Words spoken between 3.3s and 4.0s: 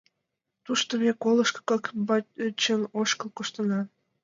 коштынна.